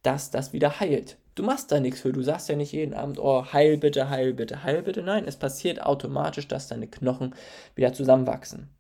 dass 0.07 0.31
das 0.31 0.53
wieder 0.53 0.79
heilt. 0.79 1.19
Du 1.35 1.43
machst 1.43 1.73
da 1.73 1.81
nichts 1.81 2.01
für. 2.01 2.13
Du 2.13 2.23
sagst 2.23 2.49
ja 2.49 2.55
nicht 2.55 2.73
jeden 2.73 2.95
Abend, 2.95 3.19
oh, 3.19 3.45
heil 3.53 3.77
bitte, 3.77 4.09
heil 4.09 4.33
bitte, 4.33 4.63
heil 4.63 4.83
bitte. 4.83 5.03
Nein, 5.03 5.25
es 5.27 5.37
passiert 5.37 5.83
automatisch, 5.83 6.47
dass 6.47 6.69
deine 6.69 6.87
Knochen 6.87 7.35
wieder 7.75 7.93
zusammenwachsen. 7.93 8.71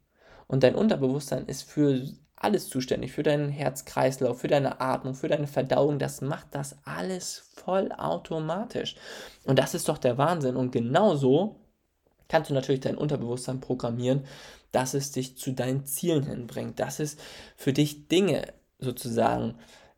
Und 0.46 0.62
dein 0.62 0.76
Unterbewusstsein 0.76 1.46
ist 1.46 1.64
für 1.64 2.00
alles 2.36 2.68
zuständig, 2.68 3.12
für 3.12 3.24
deinen 3.24 3.48
Herzkreislauf, 3.48 4.40
für 4.40 4.48
deine 4.48 4.80
Atmung, 4.80 5.14
für 5.14 5.26
deine 5.26 5.48
Verdauung. 5.48 5.98
Das 5.98 6.20
macht 6.20 6.46
das 6.52 6.76
alles 6.84 7.50
voll 7.56 7.90
automatisch. 7.92 8.94
Und 9.44 9.58
das 9.58 9.74
ist 9.74 9.88
doch 9.88 9.98
der 9.98 10.16
Wahnsinn. 10.16 10.54
Und 10.54 10.70
genauso 10.70 11.56
kannst 12.28 12.50
du 12.50 12.54
natürlich 12.54 12.82
dein 12.82 12.96
Unterbewusstsein 12.96 13.60
programmieren, 13.60 14.24
dass 14.70 14.94
es 14.94 15.10
dich 15.10 15.36
zu 15.36 15.52
deinen 15.52 15.86
Zielen 15.86 16.24
hinbringt, 16.24 16.78
dass 16.78 17.00
es 17.00 17.16
für 17.56 17.72
dich 17.72 18.06
Dinge 18.06 18.44
sozusagen 18.78 19.56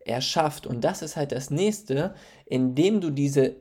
erschafft. 0.08 0.66
Und 0.66 0.82
das 0.82 1.02
ist 1.02 1.16
halt 1.16 1.32
das 1.32 1.50
nächste, 1.50 2.14
indem 2.46 3.00
du 3.00 3.10
diese 3.10 3.56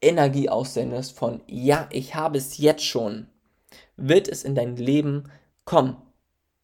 Energie 0.00 0.48
aussendest 0.48 1.16
von, 1.18 1.42
ja, 1.46 1.88
ich 1.90 2.14
habe 2.14 2.38
es 2.38 2.58
jetzt 2.58 2.84
schon, 2.84 3.26
wird 3.96 4.28
es 4.28 4.44
in 4.44 4.54
dein 4.54 4.76
Leben 4.76 5.30
kommen. 5.64 5.96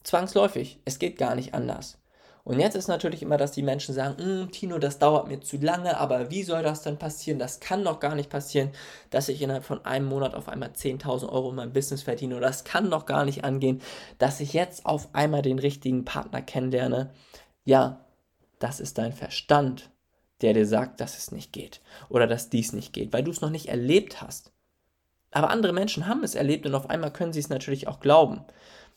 Zwangsläufig. 0.05 0.81
Es 0.85 0.99
geht 0.99 1.19
gar 1.19 1.35
nicht 1.35 1.55
anders. 1.55 1.99
Und 2.45 2.61
jetzt 2.61 2.75
ist 2.75 2.89
natürlich 2.89 3.23
immer, 3.23 3.39
dass 3.39 3.53
die 3.53 3.63
Menschen 3.63 3.95
sagen, 3.95 4.23
hm, 4.23 4.53
Tino, 4.53 4.79
das 4.79 4.99
dauert 4.99 5.29
mir 5.29 5.41
zu 5.41 5.57
lange, 5.57 5.97
aber 5.99 6.31
wie 6.31 6.43
soll 6.43 6.63
das 6.63 6.83
denn 6.83 6.99
passieren? 6.99 7.39
Das 7.39 7.59
kann 7.59 7.83
doch 7.83 8.01
gar 8.01 8.15
nicht 8.15 8.29
passieren, 8.29 8.71
dass 9.09 9.31
ich 9.31 9.41
innerhalb 9.41 9.65
von 9.65 9.83
einem 9.87 10.07
Monat 10.07 10.35
auf 10.35 10.49
einmal 10.49 10.69
10.000 10.69 11.31
Euro 11.31 11.51
in 11.51 11.57
meinem 11.57 11.73
Business 11.73 12.03
verdiene. 12.03 12.39
Das 12.41 12.65
kann 12.65 12.91
doch 12.91 13.07
gar 13.07 13.25
nicht 13.25 13.45
angehen, 13.45 13.81
dass 14.19 14.41
ich 14.41 14.53
jetzt 14.53 14.85
auf 14.85 15.09
einmal 15.15 15.41
den 15.41 15.59
richtigen 15.59 16.05
Partner 16.05 16.43
kennenlerne. 16.43 17.11
Ja, 17.65 18.05
das 18.59 18.81
ist 18.81 18.99
dein 18.99 19.13
Verstand, 19.13 19.91
der 20.41 20.53
dir 20.53 20.67
sagt, 20.67 21.01
dass 21.01 21.17
es 21.17 21.33
nicht 21.33 21.53
geht 21.53 21.81
oder 22.09 22.27
dass 22.27 22.51
dies 22.51 22.73
nicht 22.73 22.93
geht, 22.93 23.13
weil 23.13 23.23
du 23.25 23.31
es 23.31 23.41
noch 23.41 23.51
nicht 23.51 23.69
erlebt 23.69 24.21
hast. 24.21 24.53
Aber 25.31 25.51
andere 25.51 25.73
Menschen 25.73 26.07
haben 26.07 26.23
es 26.23 26.35
erlebt 26.35 26.65
und 26.67 26.75
auf 26.75 26.91
einmal 26.91 27.13
können 27.13 27.33
sie 27.33 27.41
es 27.41 27.49
natürlich 27.49 27.89
auch 27.89 28.01
glauben. 28.01 28.45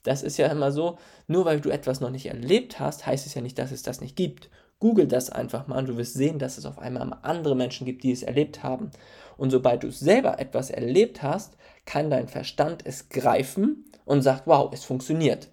Das 0.03 0.23
ist 0.23 0.37
ja 0.37 0.47
immer 0.47 0.71
so, 0.71 0.97
nur 1.27 1.45
weil 1.45 1.59
du 1.59 1.69
etwas 1.69 1.99
noch 1.99 2.11
nicht 2.11 2.27
erlebt 2.27 2.79
hast, 2.79 3.05
heißt 3.05 3.25
es 3.25 3.33
ja 3.33 3.41
nicht, 3.41 3.57
dass 3.57 3.71
es 3.71 3.81
das 3.81 4.01
nicht 4.01 4.15
gibt. 4.15 4.49
Google 4.79 5.07
das 5.07 5.31
einfach 5.31 5.67
mal 5.67 5.79
und 5.79 5.89
du 5.89 5.97
wirst 5.97 6.13
sehen, 6.13 6.37
dass 6.37 6.57
es 6.57 6.65
auf 6.65 6.77
einmal 6.77 7.17
andere 7.23 7.55
Menschen 7.55 7.85
gibt, 7.85 8.03
die 8.03 8.11
es 8.11 8.21
erlebt 8.21 8.61
haben. 8.61 8.91
Und 9.35 9.49
sobald 9.49 9.83
du 9.83 9.91
selber 9.91 10.39
etwas 10.39 10.69
erlebt 10.69 11.23
hast, 11.23 11.57
kann 11.85 12.11
dein 12.11 12.27
Verstand 12.27 12.85
es 12.85 13.09
greifen 13.09 13.85
und 14.05 14.21
sagt, 14.21 14.45
wow, 14.45 14.71
es 14.71 14.83
funktioniert. 14.83 15.49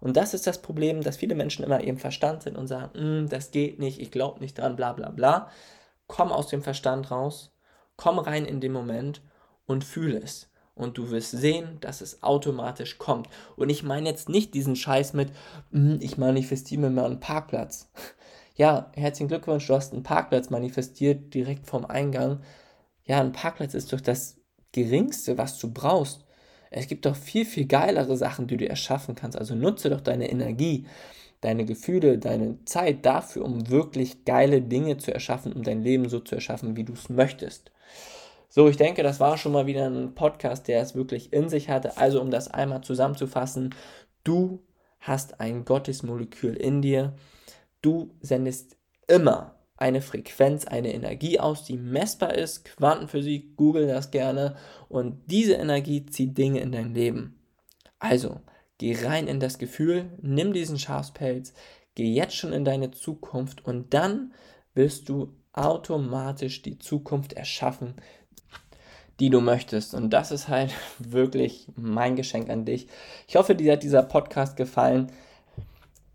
Und 0.00 0.16
das 0.16 0.34
ist 0.34 0.46
das 0.46 0.62
Problem, 0.62 1.02
dass 1.02 1.16
viele 1.16 1.34
Menschen 1.34 1.64
immer 1.64 1.80
im 1.80 1.98
Verstand 1.98 2.42
sind 2.42 2.56
und 2.56 2.66
sagen, 2.66 2.90
hm, 2.98 3.28
das 3.28 3.50
geht 3.50 3.78
nicht, 3.78 4.00
ich 4.00 4.10
glaube 4.10 4.40
nicht 4.40 4.58
dran, 4.58 4.76
bla 4.76 4.92
bla 4.92 5.10
bla. 5.10 5.50
Komm 6.06 6.32
aus 6.32 6.48
dem 6.48 6.62
Verstand 6.62 7.10
raus, 7.10 7.52
komm 7.96 8.18
rein 8.18 8.44
in 8.44 8.60
den 8.60 8.72
Moment 8.72 9.22
und 9.66 9.84
fühle 9.84 10.18
es. 10.18 10.48
Und 10.74 10.98
du 10.98 11.10
wirst 11.10 11.30
sehen, 11.30 11.78
dass 11.80 12.02
es 12.02 12.22
automatisch 12.22 12.98
kommt. 12.98 13.28
Und 13.56 13.70
ich 13.70 13.82
meine 13.82 14.10
jetzt 14.10 14.28
nicht 14.28 14.52
diesen 14.52 14.76
Scheiß 14.76 15.14
mit, 15.14 15.30
hm, 15.72 15.98
ich 16.00 16.18
manifestiere 16.18 16.82
mir 16.82 16.90
mal 16.90 17.06
einen 17.06 17.20
Parkplatz. 17.20 17.90
Ja, 18.58 18.90
herzlichen 18.94 19.28
Glückwunsch, 19.28 19.66
du 19.66 19.74
hast 19.74 19.92
einen 19.92 20.02
Parkplatz 20.02 20.48
manifestiert 20.48 21.34
direkt 21.34 21.66
vom 21.66 21.84
Eingang. 21.84 22.40
Ja, 23.04 23.20
ein 23.20 23.32
Parkplatz 23.32 23.74
ist 23.74 23.92
doch 23.92 24.00
das 24.00 24.38
Geringste, 24.72 25.36
was 25.36 25.58
du 25.58 25.70
brauchst. 25.70 26.25
Es 26.76 26.88
gibt 26.88 27.06
doch 27.06 27.16
viel, 27.16 27.46
viel 27.46 27.66
geilere 27.66 28.18
Sachen, 28.18 28.46
die 28.46 28.58
du 28.58 28.68
erschaffen 28.68 29.14
kannst. 29.14 29.38
Also 29.38 29.54
nutze 29.54 29.88
doch 29.88 30.02
deine 30.02 30.30
Energie, 30.30 30.84
deine 31.40 31.64
Gefühle, 31.64 32.18
deine 32.18 32.62
Zeit 32.66 33.06
dafür, 33.06 33.46
um 33.46 33.70
wirklich 33.70 34.26
geile 34.26 34.60
Dinge 34.60 34.98
zu 34.98 35.12
erschaffen, 35.12 35.54
um 35.54 35.62
dein 35.62 35.82
Leben 35.82 36.10
so 36.10 36.20
zu 36.20 36.34
erschaffen, 36.34 36.76
wie 36.76 36.84
du 36.84 36.92
es 36.92 37.08
möchtest. 37.08 37.72
So, 38.50 38.68
ich 38.68 38.76
denke, 38.76 39.02
das 39.02 39.20
war 39.20 39.38
schon 39.38 39.52
mal 39.52 39.66
wieder 39.66 39.88
ein 39.88 40.14
Podcast, 40.14 40.68
der 40.68 40.82
es 40.82 40.94
wirklich 40.94 41.32
in 41.32 41.48
sich 41.48 41.70
hatte. 41.70 41.96
Also, 41.96 42.20
um 42.20 42.30
das 42.30 42.48
einmal 42.48 42.82
zusammenzufassen, 42.82 43.74
du 44.22 44.60
hast 45.00 45.40
ein 45.40 45.64
Gottesmolekül 45.64 46.54
in 46.56 46.82
dir. 46.82 47.14
Du 47.80 48.10
sendest 48.20 48.76
immer 49.08 49.55
eine 49.76 50.00
Frequenz, 50.00 50.66
eine 50.66 50.92
Energie 50.92 51.38
aus, 51.38 51.64
die 51.64 51.76
messbar 51.76 52.34
ist. 52.34 52.64
Quantenphysik, 52.64 53.56
google 53.56 53.86
das 53.86 54.10
gerne. 54.10 54.56
Und 54.88 55.20
diese 55.26 55.54
Energie 55.54 56.06
zieht 56.06 56.38
Dinge 56.38 56.60
in 56.60 56.72
dein 56.72 56.94
Leben. 56.94 57.38
Also, 57.98 58.40
geh 58.78 58.96
rein 59.04 59.26
in 59.26 59.40
das 59.40 59.58
Gefühl, 59.58 60.10
nimm 60.20 60.52
diesen 60.52 60.78
Schafspelz, 60.78 61.52
geh 61.94 62.12
jetzt 62.12 62.36
schon 62.36 62.52
in 62.52 62.64
deine 62.64 62.90
Zukunft 62.90 63.64
und 63.64 63.92
dann 63.94 64.32
wirst 64.74 65.08
du 65.08 65.34
automatisch 65.52 66.62
die 66.62 66.78
Zukunft 66.78 67.32
erschaffen, 67.32 67.94
die 69.18 69.30
du 69.30 69.40
möchtest. 69.40 69.94
Und 69.94 70.10
das 70.10 70.30
ist 70.30 70.48
halt 70.48 70.72
wirklich 70.98 71.68
mein 71.74 72.16
Geschenk 72.16 72.50
an 72.50 72.64
dich. 72.64 72.86
Ich 73.26 73.36
hoffe, 73.36 73.54
dir 73.54 73.72
hat 73.72 73.82
dieser 73.82 74.02
Podcast 74.02 74.56
gefallen. 74.56 75.10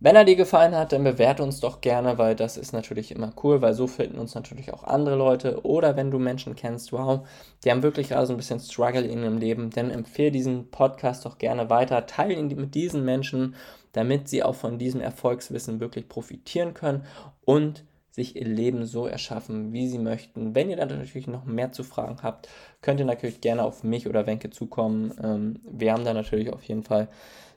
Wenn 0.03 0.15
er 0.15 0.25
dir 0.25 0.36
gefallen 0.36 0.75
hat, 0.75 0.93
dann 0.93 1.03
bewerte 1.03 1.43
uns 1.43 1.60
doch 1.60 1.79
gerne, 1.79 2.17
weil 2.17 2.36
das 2.36 2.58
ist 2.58 2.74
natürlich 2.74 3.12
immer 3.12 3.34
cool, 3.43 3.62
weil 3.62 3.75
so 3.75 3.86
finden 3.86 4.17
uns 4.17 4.34
natürlich 4.34 4.74
auch 4.74 4.84
andere 4.84 5.15
Leute. 5.15 5.63
Oder 5.63 5.96
wenn 5.96 6.10
du 6.10 6.17
Menschen 6.17 6.55
kennst, 6.55 6.91
wow, 6.91 7.20
die 7.63 7.70
haben 7.70 7.84
wirklich 7.84 8.10
gerade 8.10 8.25
so 8.25 8.34
ein 8.34 8.38
bisschen 8.38 8.60
Struggle 8.60 9.05
in 9.05 9.22
ihrem 9.22 9.38
Leben, 9.38 9.70
dann 9.70 9.91
empfehle 9.91 10.31
diesen 10.31 10.72
Podcast 10.72 11.24
doch 11.24 11.38
gerne 11.38 11.70
weiter. 11.70 12.08
Teile 12.08 12.34
ihn 12.34 12.48
mit 12.48 12.74
diesen 12.74 13.05
Menschen, 13.05 13.53
damit 13.91 14.27
sie 14.27 14.41
auch 14.41 14.55
von 14.55 14.79
diesem 14.79 15.01
Erfolgswissen 15.01 15.79
wirklich 15.79 16.10
profitieren 16.10 16.74
können 16.74 17.05
und 17.46 17.84
sich 18.10 18.36
ihr 18.36 18.48
Leben 18.48 18.88
so 18.88 19.05
erschaffen, 19.05 19.72
wie 19.72 19.88
sie 19.88 20.00
möchten. 20.00 20.55
Wenn 20.55 20.72
ihr 20.72 20.77
dann 20.77 20.89
natürlich 20.89 21.27
noch 21.27 21.46
mehr 21.46 21.74
zu 21.74 21.84
fragen 21.84 22.17
habt, 22.24 22.50
könnt 22.81 23.00
ihr 23.00 23.05
natürlich 23.05 23.39
gerne 23.39 23.63
auf 23.63 23.84
mich 23.84 24.08
oder 24.08 24.25
Wenke 24.25 24.50
zukommen. 24.50 25.13
Ähm, 25.24 25.60
wir 25.63 25.93
haben 25.93 26.05
da 26.05 26.13
natürlich 26.15 26.51
auf 26.51 26.63
jeden 26.63 26.84
Fall 26.84 27.08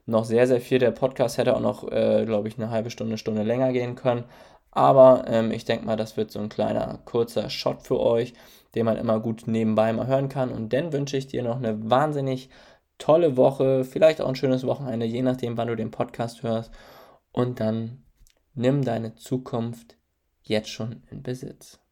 noch 0.06 0.24
sehr, 0.24 0.46
sehr 0.46 0.60
viel. 0.60 0.78
Der 0.78 0.90
Podcast 0.90 1.38
hätte 1.38 1.56
auch 1.56 1.60
noch, 1.60 1.90
äh, 1.90 2.24
glaube 2.26 2.48
ich, 2.48 2.58
eine 2.58 2.70
halbe 2.70 2.90
Stunde, 2.90 3.18
Stunde 3.18 3.42
länger 3.42 3.72
gehen 3.72 3.94
können. 3.94 4.24
Aber 4.70 5.24
ähm, 5.28 5.52
ich 5.52 5.64
denke 5.64 5.86
mal, 5.86 5.96
das 5.96 6.16
wird 6.16 6.30
so 6.30 6.40
ein 6.40 6.48
kleiner, 6.48 6.98
kurzer 7.04 7.48
Shot 7.48 7.82
für 7.82 8.00
euch, 8.00 8.34
den 8.74 8.84
man 8.84 8.96
immer 8.96 9.20
gut 9.20 9.44
nebenbei 9.46 9.92
mal 9.92 10.06
hören 10.06 10.28
kann. 10.28 10.50
Und 10.50 10.72
dann 10.72 10.92
wünsche 10.92 11.16
ich 11.16 11.28
dir 11.28 11.42
noch 11.42 11.56
eine 11.56 11.90
wahnsinnig 11.90 12.50
tolle 12.98 13.36
Woche, 13.36 13.84
vielleicht 13.84 14.20
auch 14.20 14.28
ein 14.28 14.36
schönes 14.36 14.66
Wochenende, 14.66 15.06
je 15.06 15.22
nachdem, 15.22 15.56
wann 15.56 15.68
du 15.68 15.76
den 15.76 15.90
Podcast 15.90 16.42
hörst. 16.42 16.72
Und 17.32 17.60
dann 17.60 18.02
nimm 18.54 18.84
deine 18.84 19.14
Zukunft 19.14 19.96
jetzt 20.42 20.68
schon 20.68 21.02
in 21.10 21.22
Besitz. 21.22 21.83